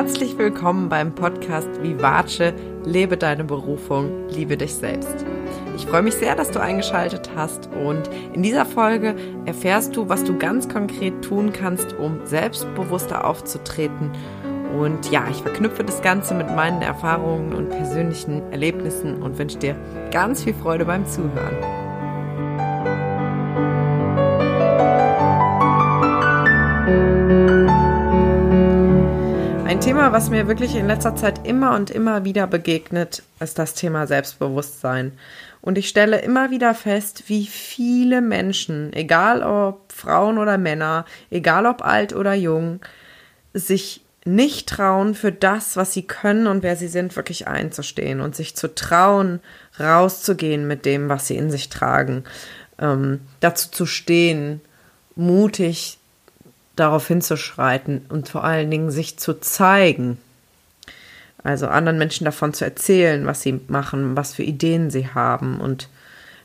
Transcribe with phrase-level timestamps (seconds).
[0.00, 2.54] herzlich willkommen beim Podcast Vivace,
[2.86, 5.26] lebe deine Berufung, liebe dich selbst.
[5.76, 9.14] Ich freue mich sehr, dass du eingeschaltet hast und in dieser Folge
[9.44, 14.10] erfährst du, was du ganz konkret tun kannst, um selbstbewusster aufzutreten.
[14.74, 19.76] Und ja, ich verknüpfe das Ganze mit meinen Erfahrungen und persönlichen Erlebnissen und wünsche dir
[20.10, 21.79] ganz viel Freude beim Zuhören.
[29.80, 33.72] Ein Thema, was mir wirklich in letzter Zeit immer und immer wieder begegnet, ist das
[33.72, 35.12] Thema Selbstbewusstsein.
[35.62, 41.64] Und ich stelle immer wieder fest, wie viele Menschen, egal ob Frauen oder Männer, egal
[41.64, 42.80] ob alt oder jung,
[43.54, 48.36] sich nicht trauen, für das, was sie können und wer sie sind, wirklich einzustehen und
[48.36, 49.40] sich zu trauen,
[49.80, 52.24] rauszugehen mit dem, was sie in sich tragen,
[52.78, 54.60] ähm, dazu zu stehen,
[55.16, 55.99] mutig
[56.76, 60.18] darauf hinzuschreiten und vor allen Dingen sich zu zeigen.
[61.42, 65.88] Also anderen Menschen davon zu erzählen, was sie machen, was für Ideen sie haben und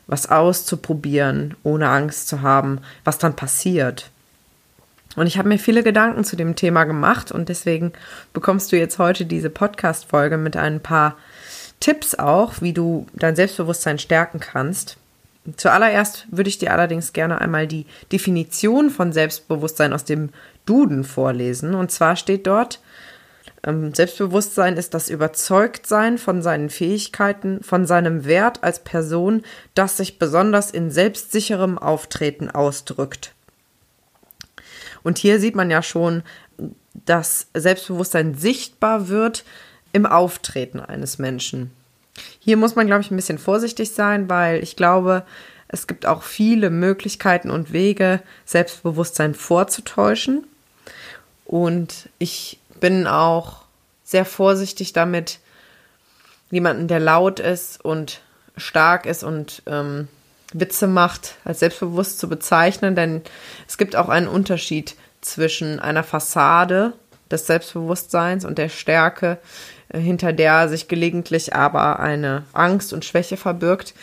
[0.06, 4.10] was auszuprobieren, ohne Angst zu haben, was dann passiert.
[5.16, 7.92] Und ich habe mir viele Gedanken zu dem Thema gemacht und deswegen
[8.32, 11.16] bekommst du jetzt heute diese Podcast-Folge mit ein paar
[11.80, 14.98] Tipps auch, wie du dein Selbstbewusstsein stärken kannst.
[15.56, 20.30] Zuallererst würde ich dir allerdings gerne einmal die Definition von Selbstbewusstsein aus dem
[20.64, 21.74] Duden vorlesen.
[21.74, 22.80] Und zwar steht dort,
[23.62, 29.42] ähm, Selbstbewusstsein ist das Überzeugtsein von seinen Fähigkeiten, von seinem Wert als Person,
[29.74, 33.32] das sich besonders in selbstsicherem Auftreten ausdrückt.
[35.02, 36.22] Und hier sieht man ja schon,
[37.04, 39.44] dass Selbstbewusstsein sichtbar wird
[39.92, 41.70] im Auftreten eines Menschen.
[42.38, 45.24] Hier muss man, glaube ich, ein bisschen vorsichtig sein, weil ich glaube,
[45.68, 50.46] es gibt auch viele Möglichkeiten und Wege, Selbstbewusstsein vorzutäuschen.
[51.44, 53.62] Und ich bin auch
[54.04, 55.40] sehr vorsichtig damit,
[56.50, 58.20] jemanden, der laut ist und
[58.56, 60.08] stark ist und ähm,
[60.52, 63.22] Witze macht, als selbstbewusst zu bezeichnen, denn
[63.66, 66.92] es gibt auch einen Unterschied zwischen einer Fassade
[67.30, 69.38] des Selbstbewusstseins und der Stärke,
[69.92, 73.94] hinter der sich gelegentlich aber eine Angst und Schwäche verbirgt.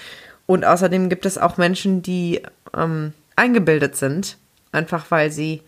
[0.45, 2.41] Und außerdem gibt es auch Menschen, die
[2.75, 4.37] ähm, eingebildet sind,
[4.71, 5.61] einfach weil sie,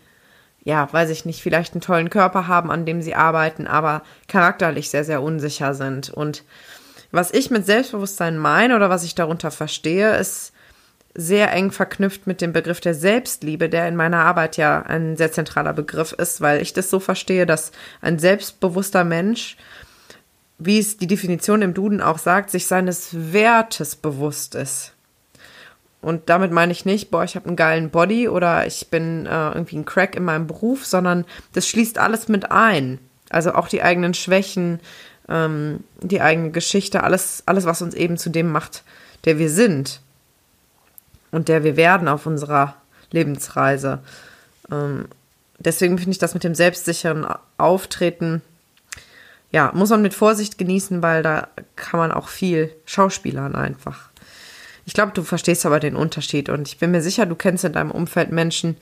[0.63, 4.89] ja, weiß ich nicht, vielleicht einen tollen Körper haben, an dem sie arbeiten, aber charakterlich
[4.89, 6.09] sehr, sehr unsicher sind.
[6.09, 6.43] Und
[7.11, 10.51] was ich mit Selbstbewusstsein meine oder was ich darunter verstehe, ist
[11.17, 15.31] sehr eng verknüpft mit dem Begriff der Selbstliebe, der in meiner Arbeit ja ein sehr
[15.31, 17.71] zentraler Begriff ist, weil ich das so verstehe, dass
[18.01, 19.55] ein selbstbewusster Mensch
[20.57, 24.93] wie es die Definition im Duden auch sagt, sich seines Wertes bewusst ist.
[26.01, 29.49] Und damit meine ich nicht, boah, ich habe einen geilen Body oder ich bin äh,
[29.49, 32.99] irgendwie ein Crack in meinem Beruf, sondern das schließt alles mit ein.
[33.29, 34.79] Also auch die eigenen Schwächen,
[35.27, 38.83] ähm, die eigene Geschichte, alles, alles, was uns eben zu dem macht,
[39.25, 39.99] der wir sind
[41.31, 42.75] und der wir werden auf unserer
[43.11, 43.99] Lebensreise.
[44.71, 45.05] Ähm,
[45.57, 47.25] deswegen finde ich das mit dem selbstsicheren
[47.57, 48.43] Auftreten
[49.55, 54.09] ja, muss man mit Vorsicht genießen, weil da kann man auch viel schauspielern einfach.
[54.85, 57.71] Ich glaube, du verstehst aber den Unterschied und ich bin mir sicher, du kennst in
[57.71, 58.75] deinem Umfeld Menschen,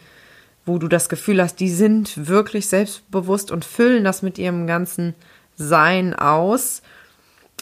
[0.66, 5.13] wo du das Gefühl hast, die sind wirklich selbstbewusst und füllen das mit ihrem ganzen
[5.57, 6.81] Sein aus.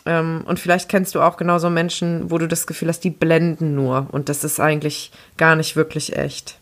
[0.05, 3.75] Ähm, und vielleicht kennst du auch genauso Menschen, wo du das Gefühl hast, die blenden
[3.75, 6.57] nur und das ist eigentlich gar nicht wirklich echt.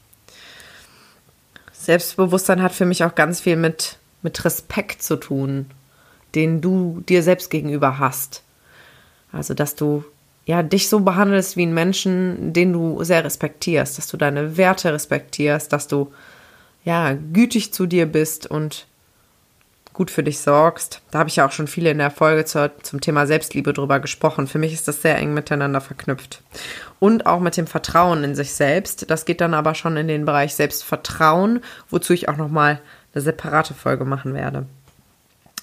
[1.73, 5.67] Selbstbewusstsein hat für mich auch ganz viel mit, mit Respekt zu tun
[6.35, 8.43] den du dir selbst gegenüber hast.
[9.31, 10.03] Also, dass du
[10.45, 14.91] ja dich so behandelst wie einen Menschen, den du sehr respektierst, dass du deine Werte
[14.91, 16.11] respektierst, dass du
[16.83, 18.87] ja gütig zu dir bist und
[19.99, 21.01] gut für dich sorgst.
[21.11, 23.99] Da habe ich ja auch schon viele in der Folge zur, zum Thema Selbstliebe drüber
[23.99, 24.47] gesprochen.
[24.47, 26.41] Für mich ist das sehr eng miteinander verknüpft.
[26.99, 29.11] Und auch mit dem Vertrauen in sich selbst.
[29.11, 31.59] Das geht dann aber schon in den Bereich Selbstvertrauen,
[31.89, 32.79] wozu ich auch nochmal
[33.13, 34.67] eine separate Folge machen werde.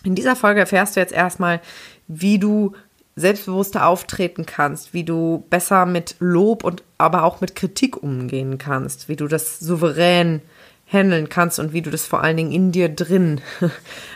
[0.07, 1.61] In dieser Folge erfährst du jetzt erstmal,
[2.07, 2.75] wie du
[3.17, 9.09] selbstbewusster auftreten kannst, wie du besser mit Lob und aber auch mit Kritik umgehen kannst,
[9.09, 10.43] wie du das souverän
[10.87, 13.41] handeln kannst und wie du das vor allen Dingen in dir drin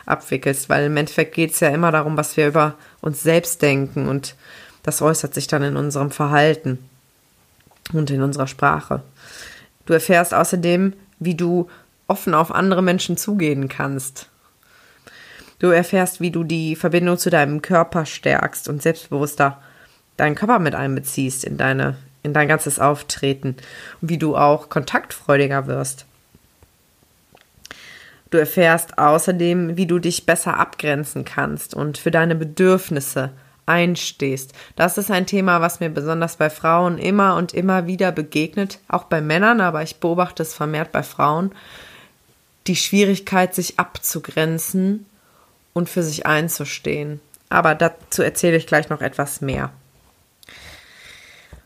[0.06, 4.06] abwickelst, weil im Endeffekt geht es ja immer darum, was wir über uns selbst denken
[4.06, 4.36] und
[4.84, 6.78] das äußert sich dann in unserem Verhalten
[7.92, 9.02] und in unserer Sprache.
[9.86, 11.68] Du erfährst außerdem, wie du
[12.06, 14.28] offen auf andere Menschen zugehen kannst,
[15.60, 19.60] Du erfährst, wie du die Verbindung zu deinem Körper stärkst und selbstbewusster
[20.16, 23.56] deinen Körper mit einbeziehst in deine, in dein ganzes Auftreten
[24.00, 26.06] und wie du auch kontaktfreudiger wirst.
[28.30, 33.30] Du erfährst außerdem, wie du dich besser abgrenzen kannst und für deine Bedürfnisse
[33.66, 34.52] einstehst.
[34.76, 39.04] Das ist ein Thema, was mir besonders bei Frauen immer und immer wieder begegnet, auch
[39.04, 41.52] bei Männern, aber ich beobachte es vermehrt bei Frauen.
[42.66, 45.06] Die Schwierigkeit, sich abzugrenzen
[45.72, 47.20] und für sich einzustehen.
[47.48, 49.72] Aber dazu erzähle ich gleich noch etwas mehr.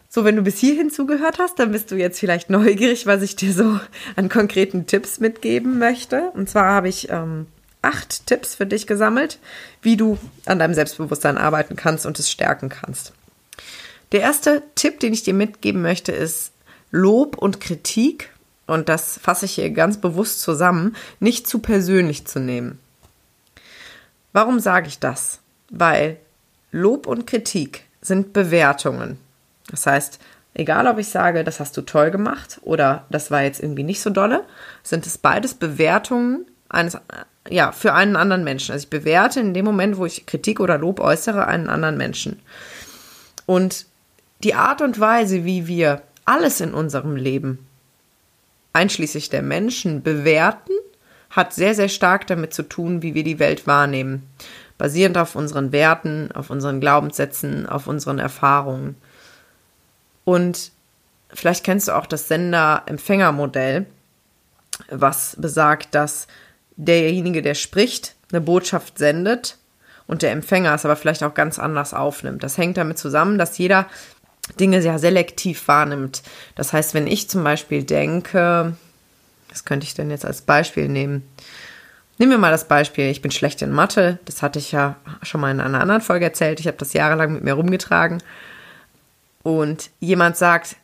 [0.09, 3.37] So, wenn du bis hierhin zugehört hast, dann bist du jetzt vielleicht neugierig, was ich
[3.37, 3.81] dir so
[4.17, 6.31] an konkreten Tipps mitgeben möchte.
[6.35, 7.47] Und zwar habe ich ähm,
[7.83, 9.39] acht Tipps für dich gesammelt,
[9.83, 13.13] wie du an deinem Selbstbewusstsein arbeiten kannst und es stärken kannst.
[14.13, 16.53] Der erste Tipp, den ich dir mitgeben möchte, ist
[16.93, 18.31] Lob und Kritik,
[18.67, 22.79] und das fasse ich hier ganz bewusst zusammen, nicht zu persönlich zu nehmen.
[24.35, 25.39] Warum sage ich das?
[25.71, 26.19] Weil
[26.73, 29.19] Lob und Kritik sind Bewertungen.
[29.71, 30.19] Das heißt,
[30.55, 34.03] egal ob ich sage, das hast du toll gemacht oder das war jetzt irgendwie nicht
[34.03, 34.45] so dolle,
[34.83, 36.99] sind es beides Bewertungen eines,
[37.49, 38.73] ja, für einen anderen Menschen.
[38.73, 42.41] Also ich bewerte in dem Moment, wo ich Kritik oder Lob äußere, einen anderen Menschen.
[43.47, 43.87] Und
[44.43, 47.67] die Art und Weise, wie wir alles in unserem Leben,
[48.73, 50.73] einschließlich der Menschen, bewerten,
[51.35, 54.29] hat sehr, sehr stark damit zu tun, wie wir die Welt wahrnehmen.
[54.79, 58.97] Basierend auf unseren Werten, auf unseren Glaubenssätzen, auf unseren Erfahrungen.
[60.25, 60.71] Und
[61.33, 63.87] vielleicht kennst du auch das Sender-Empfänger-Modell,
[64.91, 66.27] was besagt, dass
[66.77, 69.59] derjenige, der spricht, eine Botschaft sendet
[70.07, 72.43] und der Empfänger es aber vielleicht auch ganz anders aufnimmt.
[72.43, 73.87] Das hängt damit zusammen, dass jeder
[74.61, 76.23] Dinge sehr selektiv wahrnimmt.
[76.55, 78.77] Das heißt, wenn ich zum Beispiel denke,
[79.55, 81.23] was könnte ich denn jetzt als Beispiel nehmen?
[82.19, 84.19] Nehmen wir mal das Beispiel, ich bin schlecht in Mathe.
[84.25, 86.59] Das hatte ich ja schon mal in einer anderen Folge erzählt.
[86.59, 88.21] Ich habe das jahrelang mit mir rumgetragen
[89.45, 90.77] und jemand sagt,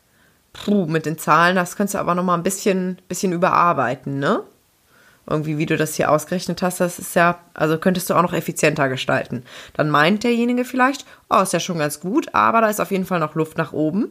[0.53, 4.41] puh, mit den Zahlen, das könntest du aber noch mal ein bisschen, bisschen überarbeiten, ne?
[5.29, 8.33] Irgendwie, wie du das hier ausgerechnet hast, das ist ja, also könntest du auch noch
[8.33, 9.43] effizienter gestalten.
[9.73, 13.05] Dann meint derjenige vielleicht, oh, ist ja schon ganz gut, aber da ist auf jeden
[13.05, 14.09] Fall noch Luft nach oben.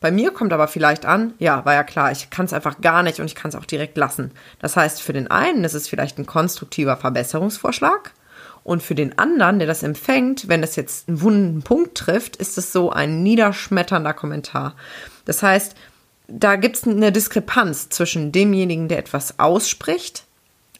[0.00, 3.02] Bei mir kommt aber vielleicht an, ja, war ja klar, ich kann es einfach gar
[3.02, 4.30] nicht und ich kann es auch direkt lassen.
[4.60, 8.12] Das heißt, für den einen ist es vielleicht ein konstruktiver Verbesserungsvorschlag
[8.62, 12.58] und für den anderen, der das empfängt, wenn das jetzt einen wunden Punkt trifft, ist
[12.58, 14.74] es so ein niederschmetternder Kommentar.
[15.24, 15.74] Das heißt,
[16.28, 20.24] da gibt es eine Diskrepanz zwischen demjenigen, der etwas ausspricht,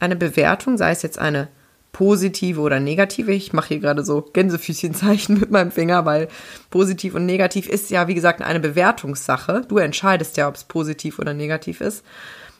[0.00, 1.48] eine Bewertung, sei es jetzt eine
[1.96, 3.32] positive oder negative.
[3.32, 6.28] Ich mache hier gerade so Gänsefüßchenzeichen mit meinem Finger, weil
[6.68, 9.62] positiv und negativ ist ja, wie gesagt, eine Bewertungssache.
[9.66, 12.04] Du entscheidest ja, ob es positiv oder negativ ist.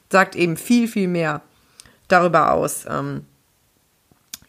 [0.08, 1.42] Sagt eben viel, viel mehr
[2.08, 3.26] darüber aus, ähm,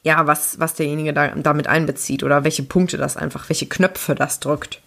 [0.03, 4.39] ja, was, was derjenige da, damit einbezieht oder welche Punkte das einfach, welche Knöpfe das
[4.39, 4.81] drückt.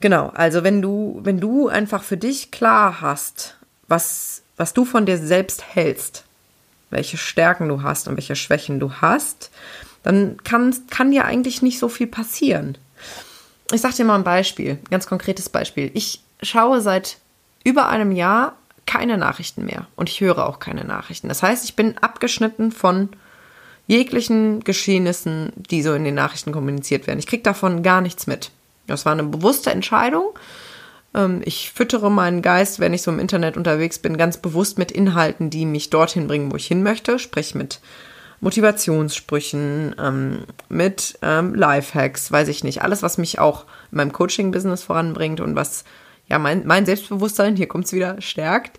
[0.00, 3.56] Genau, also wenn du, wenn du einfach für dich klar hast,
[3.88, 6.24] was, was du von dir selbst hältst,
[6.94, 9.50] welche Stärken du hast und welche Schwächen du hast,
[10.02, 12.78] dann kann, kann dir eigentlich nicht so viel passieren.
[13.72, 15.90] Ich sag dir mal ein Beispiel, ein ganz konkretes Beispiel.
[15.94, 17.18] Ich schaue seit
[17.64, 18.56] über einem Jahr
[18.86, 21.28] keine Nachrichten mehr und ich höre auch keine Nachrichten.
[21.28, 23.08] Das heißt, ich bin abgeschnitten von
[23.86, 27.18] jeglichen Geschehnissen, die so in den Nachrichten kommuniziert werden.
[27.18, 28.50] Ich kriege davon gar nichts mit.
[28.86, 30.38] Das war eine bewusste Entscheidung.
[31.14, 34.90] Ähm, ich füttere meinen Geist, wenn ich so im Internet unterwegs bin, ganz bewusst mit
[34.90, 37.80] Inhalten, die mich dorthin bringen, wo ich hin möchte, sprich mit
[38.40, 42.82] Motivationssprüchen, ähm, mit ähm, Lifehacks, weiß ich nicht.
[42.82, 45.84] Alles, was mich auch in meinem Coaching-Business voranbringt und was
[46.28, 48.78] ja mein, mein Selbstbewusstsein, hier kommt es wieder, stärkt.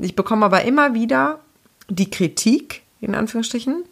[0.00, 1.40] ich bekomme aber immer wieder
[1.88, 3.84] die Kritik, in Anführungsstrichen,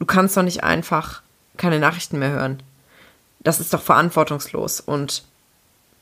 [0.00, 1.22] Du kannst doch nicht einfach
[1.58, 2.62] keine Nachrichten mehr hören.
[3.40, 4.80] Das ist doch verantwortungslos.
[4.80, 5.24] Und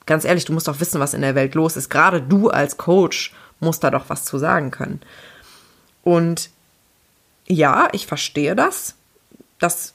[0.09, 1.88] ganz ehrlich, du musst doch wissen, was in der Welt los ist.
[1.88, 5.00] Gerade du als Coach musst da doch was zu sagen können.
[6.03, 6.50] Und
[7.47, 8.95] ja, ich verstehe das,
[9.59, 9.95] dass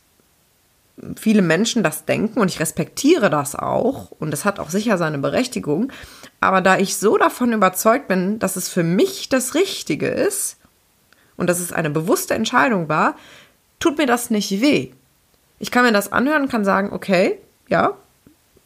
[1.16, 5.18] viele Menschen das denken und ich respektiere das auch und es hat auch sicher seine
[5.18, 5.92] Berechtigung.
[6.40, 10.58] Aber da ich so davon überzeugt bin, dass es für mich das Richtige ist
[11.36, 13.16] und dass es eine bewusste Entscheidung war,
[13.80, 14.92] tut mir das nicht weh.
[15.58, 17.40] Ich kann mir das anhören und kann sagen, okay,
[17.70, 17.98] ja,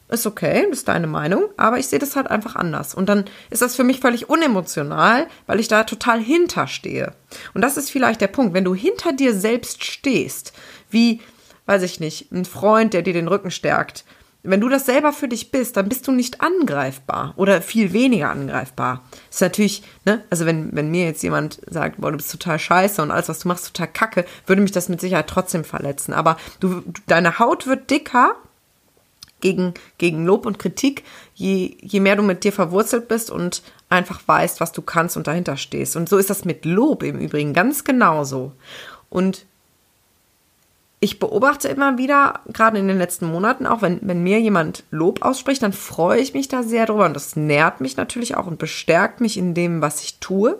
[0.08, 2.94] ist okay, das ist deine Meinung, aber ich sehe das halt einfach anders.
[2.94, 7.12] Und dann ist das für mich völlig unemotional, weil ich da total hinterstehe.
[7.54, 10.52] Und das ist vielleicht der Punkt, wenn du hinter dir selbst stehst,
[10.90, 11.20] wie,
[11.66, 14.04] weiß ich nicht, ein Freund, der dir den Rücken stärkt,
[14.42, 18.30] wenn du das selber für dich bist, dann bist du nicht angreifbar oder viel weniger
[18.30, 19.02] angreifbar.
[19.30, 23.02] Ist natürlich, ne, also wenn, wenn mir jetzt jemand sagt, boah, du bist total scheiße
[23.02, 26.12] und alles, was du machst, total kacke, würde mich das mit Sicherheit trotzdem verletzen.
[26.12, 28.36] Aber du, deine Haut wird dicker,
[29.40, 31.04] gegen, gegen Lob und Kritik,
[31.34, 35.26] je, je mehr du mit dir verwurzelt bist und einfach weißt, was du kannst und
[35.26, 35.96] dahinter stehst.
[35.96, 38.52] Und so ist das mit Lob im Übrigen ganz genauso.
[39.08, 39.46] Und
[41.00, 45.22] ich beobachte immer wieder, gerade in den letzten Monaten, auch wenn, wenn mir jemand Lob
[45.22, 48.58] ausspricht, dann freue ich mich da sehr drüber und das nährt mich natürlich auch und
[48.58, 50.58] bestärkt mich in dem, was ich tue.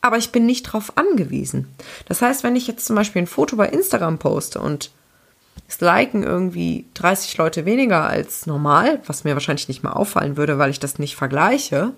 [0.00, 1.66] Aber ich bin nicht darauf angewiesen.
[2.06, 4.90] Das heißt, wenn ich jetzt zum Beispiel ein Foto bei Instagram poste und
[5.68, 10.58] es liken irgendwie 30 Leute weniger als normal, was mir wahrscheinlich nicht mal auffallen würde,
[10.58, 11.92] weil ich das nicht vergleiche,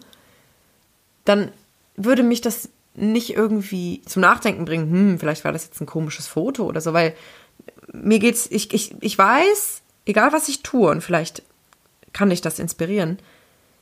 [1.24, 1.50] dann
[1.96, 6.26] würde mich das nicht irgendwie zum Nachdenken bringen, hm, vielleicht war das jetzt ein komisches
[6.26, 7.14] Foto oder so, weil
[7.92, 11.42] mir geht's, ich, ich, ich weiß, egal was ich tue, und vielleicht
[12.12, 13.18] kann ich das inspirieren,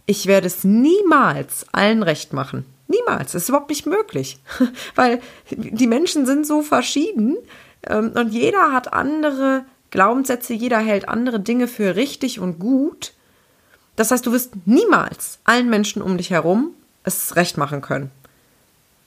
[0.06, 2.66] ich werde es niemals allen recht machen.
[2.88, 3.32] Niemals.
[3.32, 4.38] Das ist überhaupt nicht möglich.
[4.94, 7.38] Weil die Menschen sind so verschieden
[7.88, 13.12] und jeder hat andere Glaubenssätze, jeder hält andere Dinge für richtig und gut.
[13.96, 16.70] Das heißt, du wirst niemals allen Menschen um dich herum
[17.04, 18.10] es recht machen können.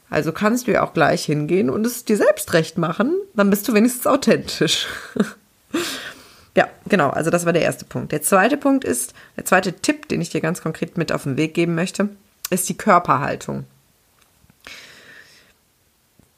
[0.10, 3.68] Also kannst du ja auch gleich hingehen und es dir selbst recht machen, dann bist
[3.68, 4.88] du wenigstens authentisch.
[6.56, 8.14] ja, genau, also das war der erste Punkt.
[8.14, 11.36] Der zweite Punkt ist, der zweite Tipp, den ich dir ganz konkret mit auf den
[11.36, 12.10] Weg geben möchte,
[12.50, 13.66] ist die Körperhaltung.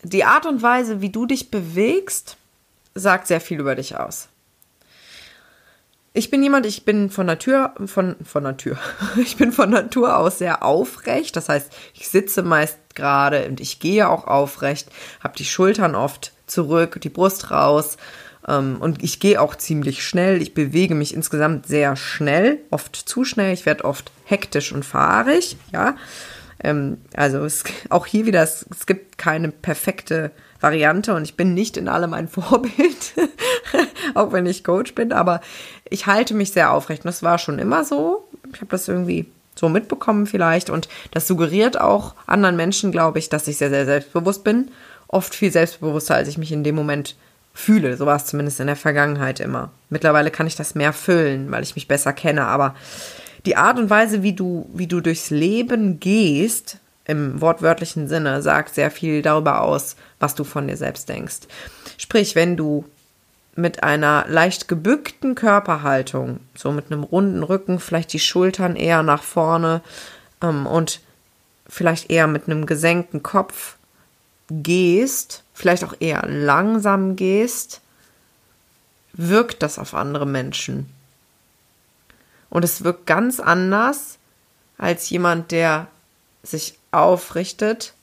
[0.04, 2.38] Die Art und Weise, wie du dich bewegst,
[2.96, 4.30] sagt sehr viel über dich aus.
[6.14, 8.78] Ich bin jemand, ich bin von Natur, von, von Natur,
[9.18, 11.36] ich bin von Natur aus sehr aufrecht.
[11.36, 14.90] Das heißt, ich sitze meist gerade und ich gehe auch aufrecht,
[15.22, 17.98] habe die Schultern oft zurück, die Brust raus
[18.48, 20.42] ähm, und ich gehe auch ziemlich schnell.
[20.42, 23.54] Ich bewege mich insgesamt sehr schnell, oft zu schnell.
[23.54, 25.96] Ich werde oft hektisch und fahrig, ja.
[26.64, 31.54] Ähm, also es, auch hier wieder, es, es gibt keine perfekte Variante und ich bin
[31.54, 33.14] nicht in allem ein Vorbild,
[34.14, 35.42] auch wenn ich Coach bin, aber
[35.90, 38.28] ich halte mich sehr aufrecht und das war schon immer so.
[38.54, 43.30] Ich habe das irgendwie so mitbekommen vielleicht und das suggeriert auch anderen Menschen, glaube ich,
[43.30, 44.72] dass ich sehr, sehr selbstbewusst bin.
[45.08, 47.16] Oft viel selbstbewusster, als ich mich in dem Moment
[47.54, 47.98] fühle.
[47.98, 49.72] So war es zumindest in der Vergangenheit immer.
[49.90, 52.76] Mittlerweile kann ich das mehr füllen, weil ich mich besser kenne, aber
[53.50, 58.76] die Art und Weise, wie du, wie du durchs Leben gehst, im wortwörtlichen Sinne, sagt
[58.76, 61.48] sehr viel darüber aus, was du von dir selbst denkst.
[61.98, 62.86] Sprich, wenn du
[63.56, 69.24] mit einer leicht gebückten Körperhaltung, so mit einem runden Rücken, vielleicht die Schultern eher nach
[69.24, 69.82] vorne
[70.44, 71.02] ähm, und
[71.68, 73.78] vielleicht eher mit einem gesenkten Kopf
[74.52, 77.82] gehst, vielleicht auch eher langsam gehst,
[79.14, 80.99] wirkt das auf andere Menschen.
[82.50, 84.18] Und es wirkt ganz anders
[84.78, 85.88] als jemand, der
[86.44, 87.94] sich aufrichtet,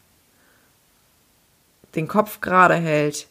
[1.95, 3.27] den Kopf gerade hält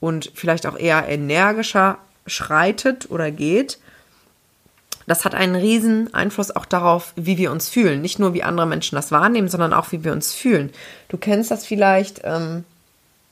[0.00, 3.78] und vielleicht auch eher energischer schreitet oder geht.
[5.06, 8.02] Das hat einen riesen Einfluss auch darauf, wie wir uns fühlen.
[8.02, 10.70] Nicht nur, wie andere Menschen das wahrnehmen, sondern auch, wie wir uns fühlen.
[11.08, 12.20] Du kennst das vielleicht.
[12.24, 12.64] Ähm,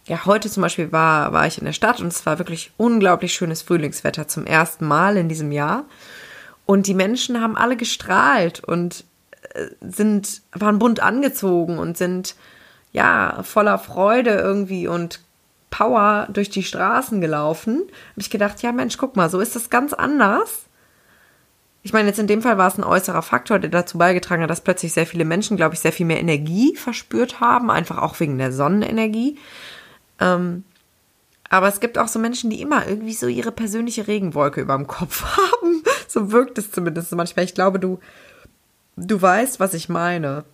[0.06, 3.34] ja, heute zum Beispiel war, war ich in der Stadt und es war wirklich unglaublich
[3.34, 5.84] schönes Frühlingswetter zum ersten Mal in diesem Jahr.
[6.66, 9.04] Und die Menschen haben alle gestrahlt und
[9.80, 12.34] sind, waren bunt angezogen und sind
[12.92, 15.20] ja voller Freude irgendwie und
[15.70, 17.82] Power durch die Straßen gelaufen.
[17.82, 20.62] Habe ich gedacht, ja Mensch, guck mal, so ist das ganz anders.
[21.82, 24.50] Ich meine, jetzt in dem Fall war es ein äußerer Faktor, der dazu beigetragen hat,
[24.50, 28.18] dass plötzlich sehr viele Menschen, glaube ich, sehr viel mehr Energie verspürt haben, einfach auch
[28.18, 29.38] wegen der Sonnenenergie.
[30.18, 30.64] Ähm,
[31.48, 34.88] aber es gibt auch so Menschen, die immer irgendwie so ihre persönliche Regenwolke über dem
[34.88, 35.82] Kopf haben.
[36.08, 37.44] So wirkt es zumindest manchmal.
[37.44, 37.98] Ich glaube, du
[38.96, 40.44] du weißt, was ich meine.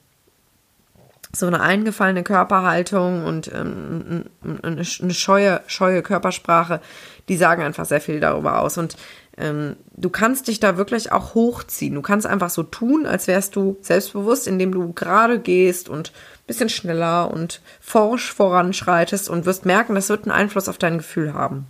[1.34, 4.26] So eine eingefallene Körperhaltung und ähm,
[4.62, 6.82] eine scheue, scheue Körpersprache,
[7.30, 8.76] die sagen einfach sehr viel darüber aus.
[8.76, 8.96] Und
[9.38, 11.94] ähm, du kannst dich da wirklich auch hochziehen.
[11.94, 16.46] Du kannst einfach so tun, als wärst du selbstbewusst, indem du gerade gehst und ein
[16.46, 21.32] bisschen schneller und forsch voranschreitest und wirst merken, das wird einen Einfluss auf dein Gefühl
[21.32, 21.66] haben.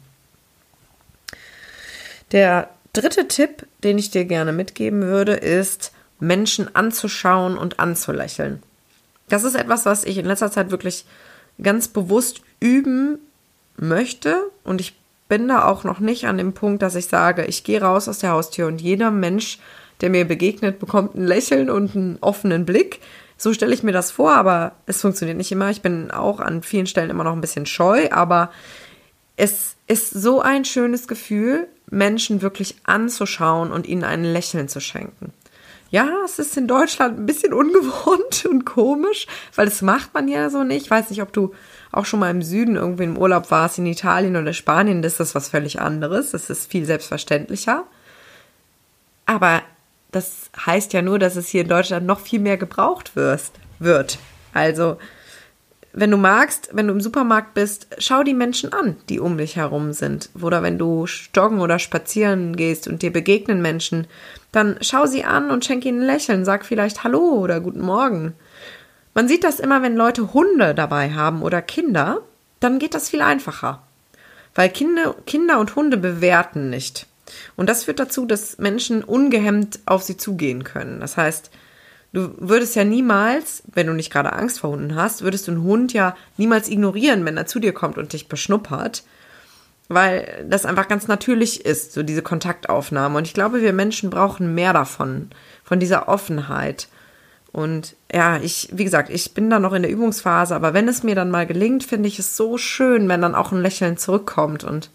[2.33, 8.63] Der dritte Tipp, den ich dir gerne mitgeben würde, ist, Menschen anzuschauen und anzulächeln.
[9.29, 11.05] Das ist etwas, was ich in letzter Zeit wirklich
[11.61, 13.19] ganz bewusst üben
[13.77, 14.95] möchte und ich
[15.29, 18.19] bin da auch noch nicht an dem Punkt, dass ich sage, ich gehe raus aus
[18.19, 19.59] der Haustür und jeder Mensch,
[20.03, 23.01] der mir begegnet, bekommt ein Lächeln und einen offenen Blick.
[23.39, 25.71] So stelle ich mir das vor, aber es funktioniert nicht immer.
[25.71, 28.53] Ich bin auch an vielen Stellen immer noch ein bisschen scheu, aber
[29.37, 35.33] es ist so ein schönes Gefühl, Menschen wirklich anzuschauen und ihnen ein Lächeln zu schenken.
[35.91, 40.49] Ja, es ist in Deutschland ein bisschen ungewohnt und komisch, weil das macht man ja
[40.49, 40.87] so nicht.
[40.87, 41.53] Ich weiß nicht, ob du
[41.93, 45.35] auch schon mal im Süden irgendwie im Urlaub warst, in Italien oder Spanien, das ist
[45.35, 46.31] was völlig anderes.
[46.31, 47.85] Das ist viel selbstverständlicher.
[49.27, 49.63] Aber
[50.13, 54.19] das heißt ja nur, dass es hier in Deutschland noch viel mehr gebraucht wird.
[54.55, 54.97] Also,
[55.93, 59.57] wenn du magst, wenn du im Supermarkt bist, schau die Menschen an, die um dich
[59.57, 60.31] herum sind.
[60.41, 64.07] Oder wenn du joggen oder spazieren gehst und dir begegnen Menschen,
[64.53, 66.45] dann schau sie an und schenk ihnen ein Lächeln.
[66.45, 68.33] Sag vielleicht Hallo oder Guten Morgen.
[69.15, 72.23] Man sieht das immer, wenn Leute Hunde dabei haben oder Kinder,
[72.61, 73.83] dann geht das viel einfacher.
[74.55, 77.07] Weil Kinder, Kinder und Hunde bewerten nicht.
[77.57, 81.01] Und das führt dazu, dass Menschen ungehemmt auf sie zugehen können.
[81.01, 81.51] Das heißt,
[82.13, 85.63] du würdest ja niemals, wenn du nicht gerade Angst vor Hunden hast, würdest du einen
[85.63, 89.05] Hund ja niemals ignorieren, wenn er zu dir kommt und dich beschnuppert.
[89.89, 93.19] Weil das einfach ganz natürlich ist, so diese Kontaktaufnahme.
[93.19, 95.31] Und ich glaube, wir Menschen brauchen mehr davon,
[95.65, 96.89] von dieser Offenheit.
[97.53, 101.03] Und ja, ich, wie gesagt, ich bin da noch in der Übungsphase, aber wenn es
[101.03, 104.65] mir dann mal gelingt, finde ich es so schön, wenn dann auch ein Lächeln zurückkommt.
[104.65, 104.91] Und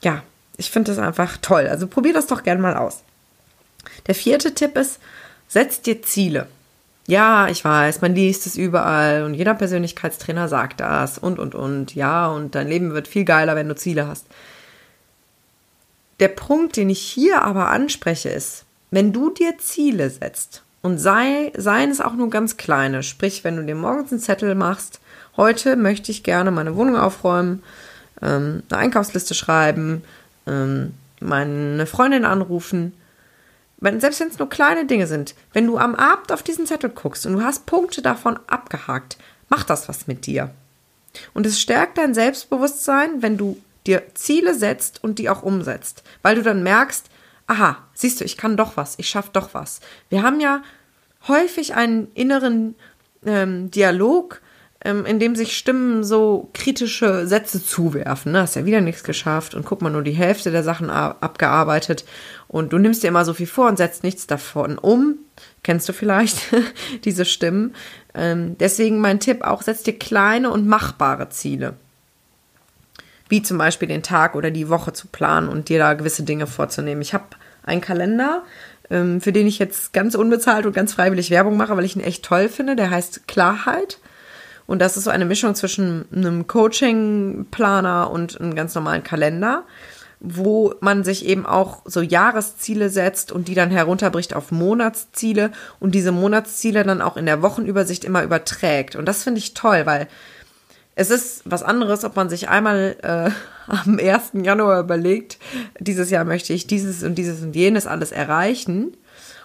[0.00, 0.22] ja,
[0.56, 1.66] ich finde das einfach toll.
[1.68, 3.02] Also probier das doch gerne mal aus.
[4.06, 5.00] Der vierte Tipp ist,
[5.52, 6.46] setz dir Ziele.
[7.06, 11.94] Ja, ich weiß, man liest es überall und jeder Persönlichkeitstrainer sagt das und, und, und.
[11.94, 14.26] Ja, und dein Leben wird viel geiler, wenn du Ziele hast.
[16.20, 21.52] Der Punkt, den ich hier aber anspreche, ist, wenn du dir Ziele setzt und sei,
[21.56, 25.00] seien es auch nur ganz kleine, sprich, wenn du dir morgens einen Zettel machst,
[25.36, 27.62] heute möchte ich gerne meine Wohnung aufräumen,
[28.22, 30.02] ähm, eine Einkaufsliste schreiben,
[30.46, 32.94] ähm, meine Freundin anrufen.
[33.82, 36.88] Wenn, selbst wenn es nur kleine Dinge sind, wenn du am Abend auf diesen Zettel
[36.88, 40.54] guckst und du hast Punkte davon abgehakt, macht das was mit dir.
[41.34, 46.36] Und es stärkt dein Selbstbewusstsein, wenn du dir Ziele setzt und die auch umsetzt, weil
[46.36, 47.06] du dann merkst,
[47.48, 49.80] aha, siehst du, ich kann doch was, ich schaffe doch was.
[50.10, 50.62] Wir haben ja
[51.26, 52.76] häufig einen inneren
[53.26, 54.40] ähm, Dialog
[54.84, 58.32] ähm, in dem sich Stimmen so kritische Sätze zuwerfen.
[58.32, 58.42] Ne?
[58.42, 62.04] Hast ja wieder nichts geschafft und guck mal, nur die Hälfte der Sachen abgearbeitet
[62.48, 65.16] und du nimmst dir immer so viel vor und setzt nichts davon um.
[65.62, 66.38] Kennst du vielleicht
[67.04, 67.74] diese Stimmen?
[68.14, 71.74] Ähm, deswegen mein Tipp auch, setz dir kleine und machbare Ziele.
[73.28, 76.46] Wie zum Beispiel den Tag oder die Woche zu planen und dir da gewisse Dinge
[76.46, 77.00] vorzunehmen.
[77.00, 77.24] Ich habe
[77.64, 78.42] einen Kalender,
[78.90, 82.02] ähm, für den ich jetzt ganz unbezahlt und ganz freiwillig Werbung mache, weil ich ihn
[82.02, 82.74] echt toll finde.
[82.74, 83.98] Der heißt Klarheit.
[84.72, 89.64] Und das ist so eine Mischung zwischen einem Coaching-Planer und einem ganz normalen Kalender,
[90.18, 95.94] wo man sich eben auch so Jahresziele setzt und die dann herunterbricht auf Monatsziele und
[95.94, 98.96] diese Monatsziele dann auch in der Wochenübersicht immer überträgt.
[98.96, 100.08] Und das finde ich toll, weil
[100.94, 103.30] es ist was anderes, ob man sich einmal äh,
[103.70, 104.42] am 1.
[104.42, 105.36] Januar überlegt,
[105.80, 108.96] dieses Jahr möchte ich dieses und dieses und jenes alles erreichen,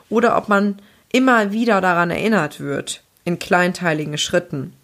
[0.07, 0.77] oder ob man
[1.11, 4.76] immer wieder daran erinnert wird, in kleinteiligen Schritten.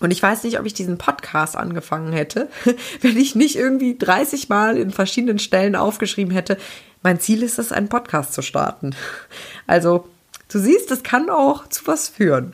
[0.00, 2.48] Und ich weiß nicht, ob ich diesen Podcast angefangen hätte,
[3.00, 6.58] wenn ich nicht irgendwie 30 Mal in verschiedenen Stellen aufgeschrieben hätte,
[7.02, 8.94] mein Ziel ist es, einen Podcast zu starten.
[9.68, 10.08] Also,
[10.48, 12.52] du siehst, es kann auch zu was führen,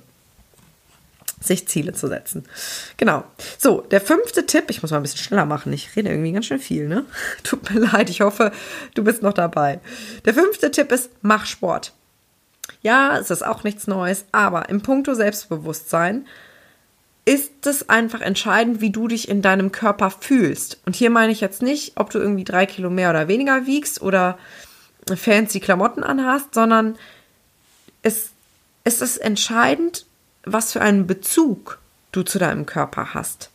[1.41, 2.45] sich Ziele zu setzen.
[2.97, 3.25] Genau.
[3.59, 6.47] So, der fünfte Tipp, ich muss mal ein bisschen schneller machen, ich rede irgendwie ganz
[6.47, 7.05] schön viel, ne?
[7.43, 8.53] Tut mir leid, ich hoffe,
[8.95, 9.81] du bist noch dabei.
[10.25, 11.93] Der fünfte Tipp ist, mach Sport.
[12.81, 16.27] Ja, es ist auch nichts Neues, aber im Punkto Selbstbewusstsein
[17.25, 20.81] ist es einfach entscheidend, wie du dich in deinem Körper fühlst.
[20.87, 24.03] Und hier meine ich jetzt nicht, ob du irgendwie drei Kilo mehr oder weniger wiegst
[24.03, 24.39] oder
[25.17, 26.97] fancy Klamotten anhast, sondern
[28.03, 28.31] es,
[28.83, 30.07] es ist entscheidend,
[30.45, 31.79] was für einen Bezug
[32.11, 33.51] du zu deinem Körper hast.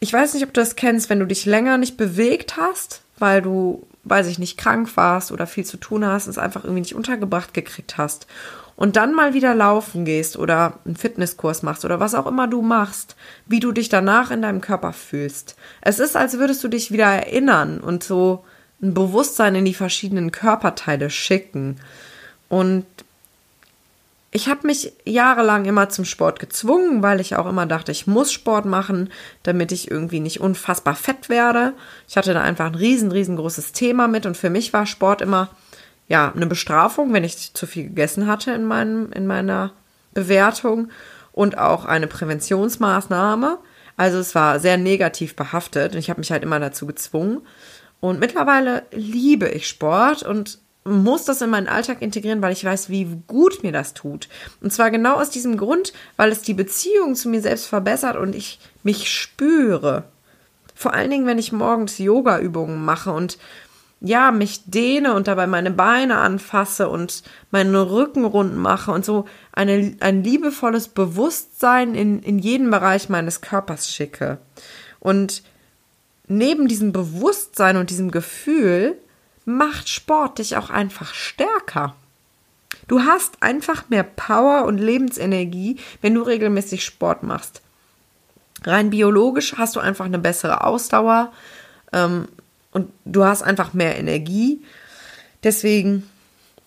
[0.00, 3.40] Ich weiß nicht, ob du das kennst, wenn du dich länger nicht bewegt hast, weil
[3.40, 6.96] du, weiß ich nicht, krank warst oder viel zu tun hast, es einfach irgendwie nicht
[6.96, 8.26] untergebracht gekriegt hast
[8.76, 12.62] und dann mal wieder laufen gehst oder einen Fitnesskurs machst oder was auch immer du
[12.62, 15.56] machst, wie du dich danach in deinem Körper fühlst.
[15.80, 18.44] Es ist, als würdest du dich wieder erinnern und so
[18.82, 21.76] ein Bewusstsein in die verschiedenen Körperteile schicken.
[22.48, 22.84] Und
[24.36, 28.32] ich habe mich jahrelang immer zum Sport gezwungen, weil ich auch immer dachte, ich muss
[28.32, 29.12] Sport machen,
[29.44, 31.72] damit ich irgendwie nicht unfassbar fett werde.
[32.08, 35.50] Ich hatte da einfach ein riesen, riesengroßes Thema mit und für mich war Sport immer
[36.08, 39.72] ja, eine Bestrafung, wenn ich zu viel gegessen hatte in, meinem, in meiner
[40.12, 40.90] Bewertung
[41.32, 43.58] und auch eine Präventionsmaßnahme.
[43.96, 47.40] Also es war sehr negativ behaftet und ich habe mich halt immer dazu gezwungen.
[48.00, 52.90] Und mittlerweile liebe ich Sport und muss das in meinen Alltag integrieren, weil ich weiß,
[52.90, 54.28] wie gut mir das tut.
[54.60, 58.34] Und zwar genau aus diesem Grund, weil es die Beziehung zu mir selbst verbessert und
[58.34, 60.04] ich mich spüre.
[60.74, 63.38] Vor allen Dingen, wenn ich morgens Yoga-Übungen mache und
[64.00, 69.24] ja, mich dehne und dabei meine Beine anfasse und meinen Rücken rund mache und so
[69.52, 74.38] eine, ein liebevolles Bewusstsein in, in jeden Bereich meines Körpers schicke.
[75.00, 75.42] Und
[76.28, 78.96] neben diesem Bewusstsein und diesem Gefühl
[79.44, 81.94] macht Sport dich auch einfach stärker.
[82.88, 87.62] Du hast einfach mehr Power und Lebensenergie, wenn du regelmäßig Sport machst.
[88.64, 91.32] Rein biologisch hast du einfach eine bessere Ausdauer
[91.92, 92.28] ähm,
[92.74, 94.62] und du hast einfach mehr Energie.
[95.42, 96.02] Deswegen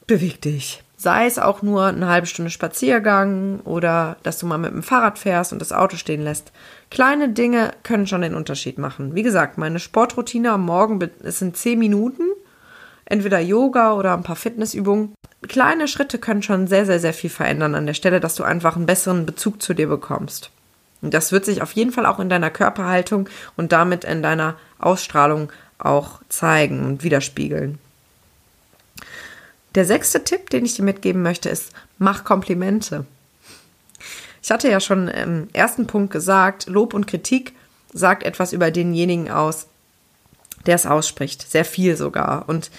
[0.08, 0.82] beweg dich.
[1.00, 5.20] Sei es auch nur eine halbe Stunde Spaziergang oder dass du mal mit dem Fahrrad
[5.20, 6.52] fährst und das Auto stehen lässt.
[6.90, 9.14] Kleine Dinge können schon den Unterschied machen.
[9.14, 12.24] Wie gesagt, meine Sportroutine am Morgen sind zehn Minuten,
[13.06, 15.14] entweder Yoga oder ein paar Fitnessübungen.
[15.48, 18.76] Kleine Schritte können schon sehr, sehr, sehr viel verändern an der Stelle, dass du einfach
[18.76, 20.50] einen besseren Bezug zu dir bekommst.
[21.04, 24.56] Und das wird sich auf jeden Fall auch in deiner Körperhaltung und damit in deiner
[24.80, 27.80] Ausstrahlung auch zeigen und widerspiegeln.
[29.76, 33.06] Der sechste Tipp, den ich dir mitgeben möchte, ist, mach Komplimente.
[34.42, 37.54] Ich hatte ja schon im ersten Punkt gesagt, Lob und Kritik
[37.94, 39.68] sagt etwas über denjenigen aus,
[40.66, 41.50] der es ausspricht.
[41.50, 42.48] Sehr viel sogar.
[42.48, 42.72] Und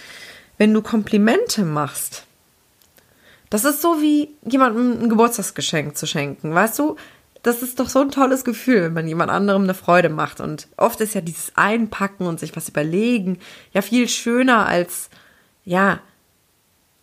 [0.57, 2.25] wenn du Komplimente machst,
[3.51, 6.55] das ist so wie jemandem ein Geburtstagsgeschenk zu schenken.
[6.55, 6.97] Weißt du,
[7.49, 10.41] das ist doch so ein tolles Gefühl, wenn man jemand anderem eine Freude macht.
[10.41, 13.39] Und oft ist ja dieses Einpacken und sich was überlegen
[13.73, 15.09] ja viel schöner als,
[15.65, 16.01] ja,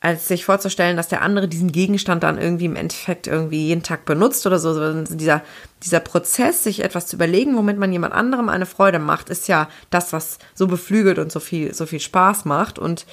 [0.01, 4.05] als sich vorzustellen, dass der andere diesen Gegenstand dann irgendwie im Endeffekt irgendwie jeden Tag
[4.05, 5.03] benutzt oder so.
[5.05, 5.41] Dieser,
[5.81, 9.67] dieser Prozess, sich etwas zu überlegen, womit man jemand anderem eine Freude macht, ist ja
[9.89, 12.77] das, was so beflügelt und so viel, so viel Spaß macht.
[12.77, 13.07] Und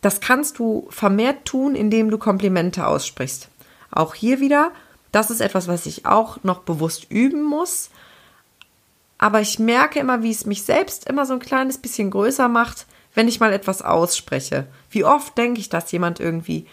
[0.00, 3.48] das kannst du vermehrt tun, indem du Komplimente aussprichst.
[3.92, 4.72] Auch hier wieder,
[5.12, 7.90] das ist etwas, was ich auch noch bewusst üben muss.
[9.18, 12.86] Aber ich merke immer, wie es mich selbst immer so ein kleines bisschen größer macht,
[13.14, 14.66] wenn ich mal etwas ausspreche.
[14.90, 16.66] Wie oft denke ich, dass jemand irgendwie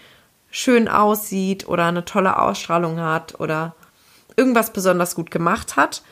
[0.49, 3.75] schön aussieht oder eine tolle Ausstrahlung hat oder
[4.37, 6.03] irgendwas besonders gut gemacht hat.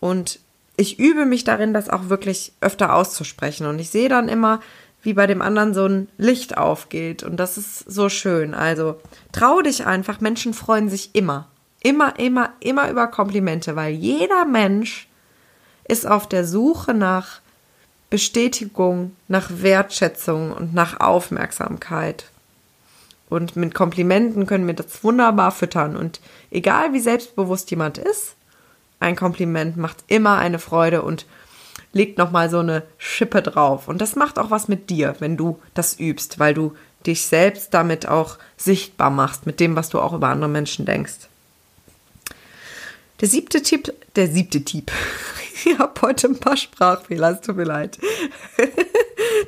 [0.00, 0.40] Und
[0.76, 3.66] ich übe mich darin, das auch wirklich öfter auszusprechen.
[3.66, 4.60] Und ich sehe dann immer,
[5.02, 7.22] wie bei dem anderen so ein Licht aufgeht.
[7.22, 8.54] Und das ist so schön.
[8.54, 9.00] Also
[9.32, 10.20] trau dich einfach.
[10.20, 11.48] Menschen freuen sich immer.
[11.84, 15.06] Immer, immer, immer über Komplimente, weil jeder Mensch
[15.86, 17.40] ist auf der Suche nach
[18.08, 22.30] Bestätigung, nach Wertschätzung und nach Aufmerksamkeit.
[23.28, 25.94] Und mit Komplimenten können wir das wunderbar füttern.
[25.94, 26.20] Und
[26.50, 28.34] egal wie selbstbewusst jemand ist,
[28.98, 31.26] ein Kompliment macht immer eine Freude und
[31.92, 33.88] legt nochmal so eine Schippe drauf.
[33.88, 36.72] Und das macht auch was mit dir, wenn du das übst, weil du
[37.06, 41.28] dich selbst damit auch sichtbar machst, mit dem, was du auch über andere Menschen denkst.
[43.20, 44.90] Der siebte Tipp, der siebte Tipp,
[45.64, 47.98] Ich habe heute ein paar Sprachfehler, es tut mir leid.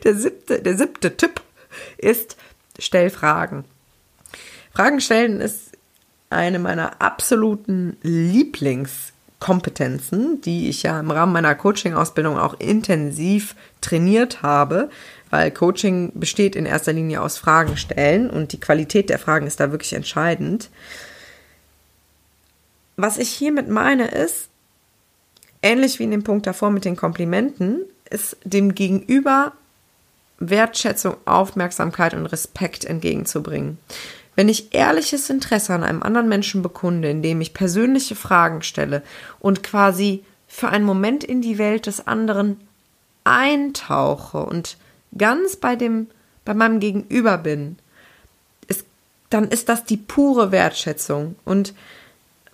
[0.04, 1.40] Der siebte, der siebte Tipp
[1.96, 2.36] ist,
[2.78, 3.64] stell Fragen.
[4.72, 5.70] Fragen stellen ist
[6.28, 14.90] eine meiner absoluten Lieblingskompetenzen, die ich ja im Rahmen meiner Coaching-Ausbildung auch intensiv trainiert habe,
[15.30, 19.60] weil Coaching besteht in erster Linie aus Fragen stellen und die Qualität der Fragen ist
[19.60, 20.68] da wirklich entscheidend.
[22.96, 24.48] Was ich hiermit meine ist,
[25.62, 29.52] ähnlich wie in dem Punkt davor mit den Komplimenten, ist dem Gegenüber
[30.38, 33.78] Wertschätzung, Aufmerksamkeit und Respekt entgegenzubringen.
[34.34, 39.02] Wenn ich ehrliches Interesse an einem anderen Menschen bekunde, indem ich persönliche Fragen stelle
[39.40, 42.60] und quasi für einen Moment in die Welt des anderen
[43.24, 44.76] eintauche und
[45.16, 46.08] ganz bei dem,
[46.44, 47.78] bei meinem Gegenüber bin,
[48.68, 48.84] ist,
[49.30, 51.36] dann ist das die pure Wertschätzung.
[51.44, 51.74] Und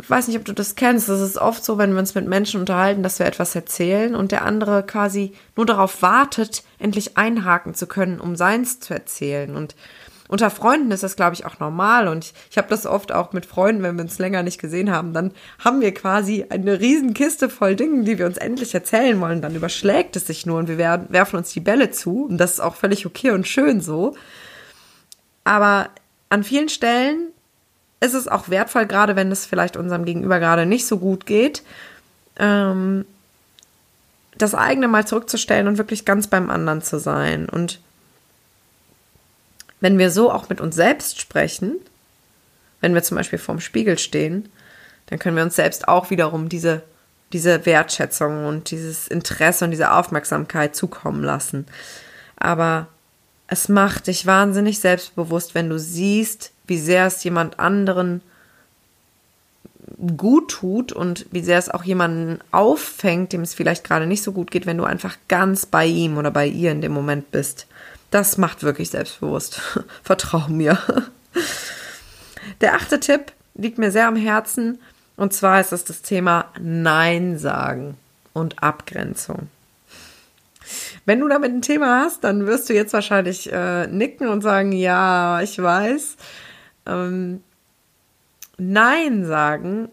[0.08, 1.08] weiß nicht, ob du das kennst.
[1.08, 4.32] Das ist oft so, wenn wir uns mit Menschen unterhalten, dass wir etwas erzählen und
[4.32, 9.54] der andere quasi nur darauf wartet, endlich einhaken zu können, um seins zu erzählen.
[9.54, 9.74] Und
[10.28, 12.08] unter Freunden ist das, glaube ich, auch normal.
[12.08, 14.90] Und ich, ich habe das oft auch mit Freunden, wenn wir uns länger nicht gesehen
[14.90, 19.20] haben, dann haben wir quasi eine riesen Kiste voll Dingen, die wir uns endlich erzählen
[19.20, 19.42] wollen.
[19.42, 22.24] Dann überschlägt es sich nur und wir werfen uns die Bälle zu.
[22.24, 24.16] Und das ist auch völlig okay und schön so.
[25.44, 25.90] Aber
[26.30, 27.31] an vielen Stellen
[28.02, 31.62] ist es auch wertvoll, gerade wenn es vielleicht unserem Gegenüber gerade nicht so gut geht,
[32.36, 33.04] ähm,
[34.36, 37.48] das eigene mal zurückzustellen und wirklich ganz beim anderen zu sein.
[37.48, 37.80] Und
[39.80, 41.76] wenn wir so auch mit uns selbst sprechen,
[42.80, 44.48] wenn wir zum Beispiel vorm Spiegel stehen,
[45.06, 46.82] dann können wir uns selbst auch wiederum diese,
[47.32, 51.66] diese Wertschätzung und dieses Interesse und diese Aufmerksamkeit zukommen lassen.
[52.36, 52.88] Aber
[53.52, 58.22] es macht dich wahnsinnig selbstbewusst, wenn du siehst, wie sehr es jemand anderen
[60.16, 64.32] gut tut und wie sehr es auch jemanden auffängt, dem es vielleicht gerade nicht so
[64.32, 67.66] gut geht, wenn du einfach ganz bei ihm oder bei ihr in dem Moment bist.
[68.10, 69.60] Das macht wirklich selbstbewusst.
[70.02, 70.78] Vertrau mir.
[72.62, 74.80] Der achte Tipp liegt mir sehr am Herzen
[75.16, 77.98] und zwar ist es das Thema Nein sagen
[78.32, 79.50] und Abgrenzung.
[81.04, 84.72] Wenn du damit ein Thema hast, dann wirst du jetzt wahrscheinlich äh, nicken und sagen,
[84.72, 86.16] ja, ich weiß.
[86.86, 87.42] Ähm,
[88.58, 89.88] Nein sagen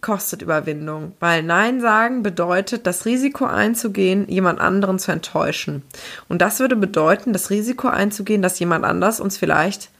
[0.00, 5.82] kostet Überwindung, weil Nein sagen bedeutet, das Risiko einzugehen, jemand anderen zu enttäuschen.
[6.28, 9.90] Und das würde bedeuten, das Risiko einzugehen, dass jemand anders uns vielleicht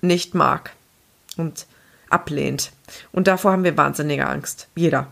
[0.00, 0.72] nicht mag
[1.36, 1.66] und
[2.08, 2.72] ablehnt.
[3.12, 4.68] Und davor haben wir wahnsinnige Angst.
[4.74, 5.08] Jeder.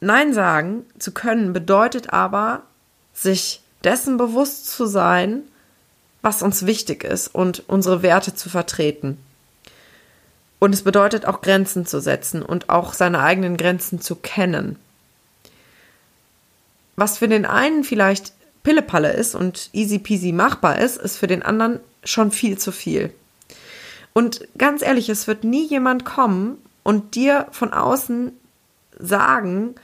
[0.00, 2.62] Nein sagen zu können bedeutet aber,
[3.16, 5.42] sich dessen bewusst zu sein,
[6.22, 9.18] was uns wichtig ist und unsere Werte zu vertreten.
[10.58, 14.76] Und es bedeutet auch Grenzen zu setzen und auch seine eigenen Grenzen zu kennen.
[16.96, 21.42] Was für den einen vielleicht Pillepalle ist und easy peasy machbar ist, ist für den
[21.42, 23.12] anderen schon viel zu viel.
[24.12, 28.32] Und ganz ehrlich, es wird nie jemand kommen und dir von außen
[28.98, 29.74] sagen,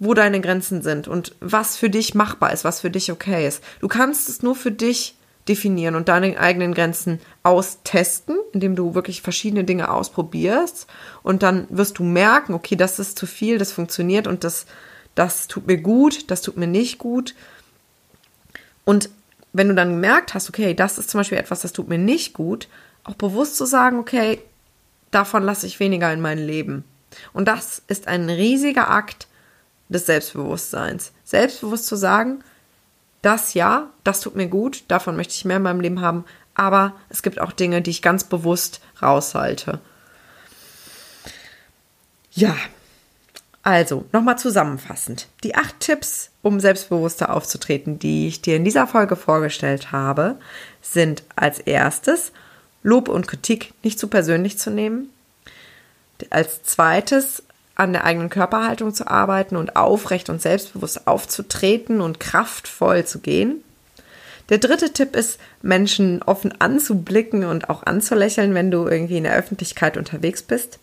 [0.00, 3.62] wo deine Grenzen sind und was für dich machbar ist, was für dich okay ist.
[3.80, 5.14] Du kannst es nur für dich
[5.46, 10.86] definieren und deine eigenen Grenzen austesten, indem du wirklich verschiedene Dinge ausprobierst
[11.22, 14.64] und dann wirst du merken, okay, das ist zu viel, das funktioniert und das,
[15.14, 17.34] das tut mir gut, das tut mir nicht gut.
[18.84, 19.10] Und
[19.52, 22.32] wenn du dann gemerkt hast, okay, das ist zum Beispiel etwas, das tut mir nicht
[22.32, 22.68] gut,
[23.04, 24.40] auch bewusst zu sagen, okay,
[25.10, 26.84] davon lasse ich weniger in mein Leben.
[27.34, 29.26] Und das ist ein riesiger Akt
[29.90, 31.12] des Selbstbewusstseins.
[31.24, 32.42] Selbstbewusst zu sagen,
[33.22, 36.24] das ja, das tut mir gut, davon möchte ich mehr in meinem Leben haben,
[36.54, 39.80] aber es gibt auch Dinge, die ich ganz bewusst raushalte.
[42.32, 42.56] Ja,
[43.62, 45.28] also nochmal zusammenfassend.
[45.44, 50.36] Die acht Tipps, um selbstbewusster aufzutreten, die ich dir in dieser Folge vorgestellt habe,
[50.80, 52.32] sind als erstes
[52.82, 55.10] Lob und Kritik nicht zu persönlich zu nehmen.
[56.30, 57.42] Als zweites
[57.80, 63.64] an der eigenen Körperhaltung zu arbeiten und aufrecht und selbstbewusst aufzutreten und kraftvoll zu gehen.
[64.50, 69.34] Der dritte Tipp ist, Menschen offen anzublicken und auch anzulächeln, wenn du irgendwie in der
[69.34, 70.78] Öffentlichkeit unterwegs bist.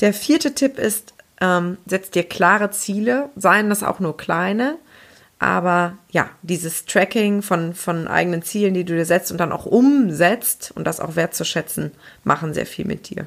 [0.00, 4.76] Der vierte Tipp ist, ähm, setz dir klare Ziele, seien das auch nur kleine,
[5.38, 9.66] aber ja, dieses Tracking von, von eigenen Zielen, die du dir setzt und dann auch
[9.66, 11.92] umsetzt und das auch wertzuschätzen,
[12.24, 13.26] machen sehr viel mit dir.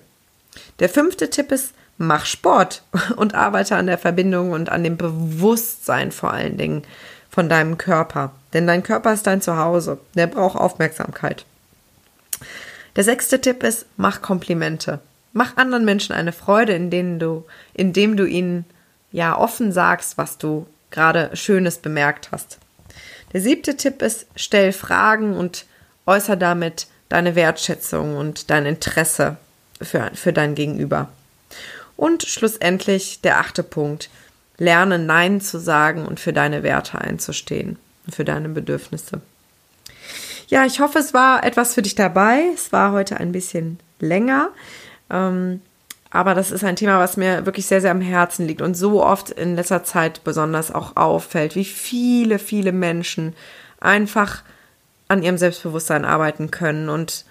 [0.80, 2.84] Der fünfte Tipp ist, mach Sport
[3.16, 6.84] und arbeite an der Verbindung und an dem Bewusstsein vor allen Dingen
[7.30, 8.32] von deinem Körper.
[8.54, 10.00] Denn dein Körper ist dein Zuhause.
[10.16, 11.46] Der braucht Aufmerksamkeit.
[12.96, 15.00] Der sechste Tipp ist, mach Komplimente.
[15.34, 18.66] Mach anderen Menschen eine Freude, indem du, indem du ihnen
[19.12, 22.58] ja offen sagst, was du gerade Schönes bemerkt hast.
[23.34, 25.66] Der siebte Tipp ist, stell Fragen und
[26.08, 29.38] äußere damit deine Wertschätzung und dein Interesse
[29.82, 31.10] für, für dein Gegenüber.
[31.98, 34.10] Und schlussendlich der achte Punkt.
[34.58, 39.22] Lerne Nein zu sagen und für deine Werte einzustehen und für deine Bedürfnisse.
[40.48, 42.44] Ja, ich hoffe, es war etwas für dich dabei.
[42.54, 44.50] Es war heute ein bisschen länger.
[45.10, 45.62] Ähm,
[46.10, 49.04] aber das ist ein Thema, was mir wirklich sehr, sehr am Herzen liegt und so
[49.04, 53.36] oft in letzter Zeit besonders auch auffällt, wie viele, viele Menschen
[53.82, 54.44] einfach
[55.10, 57.26] an ihrem Selbstbewusstsein arbeiten können und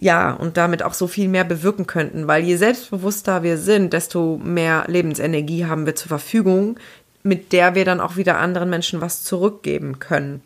[0.00, 4.40] ja, und damit auch so viel mehr bewirken könnten, weil je selbstbewusster wir sind, desto
[4.42, 6.78] mehr Lebensenergie haben wir zur Verfügung,
[7.24, 10.40] mit der wir dann auch wieder anderen Menschen was zurückgeben können.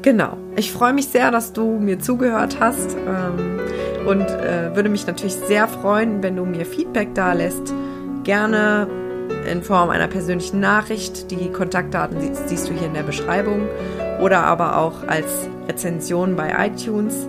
[0.00, 0.38] Genau.
[0.56, 3.60] Ich freue mich sehr, dass du mir zugehört hast ähm,
[4.06, 7.74] und äh, würde mich natürlich sehr freuen, wenn du mir Feedback da lässt.
[8.24, 8.88] Gerne
[9.50, 11.30] in Form einer persönlichen Nachricht.
[11.30, 13.68] Die Kontaktdaten siehst, siehst du hier in der Beschreibung
[14.20, 17.26] oder aber auch als Rezension bei iTunes.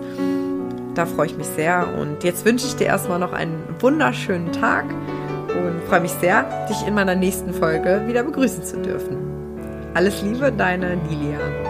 [0.94, 1.94] Da freue ich mich sehr.
[1.98, 4.84] Und jetzt wünsche ich dir erstmal noch einen wunderschönen Tag
[5.48, 9.16] und freue mich sehr, dich in meiner nächsten Folge wieder begrüßen zu dürfen.
[9.94, 11.69] Alles Liebe, deine Lilian.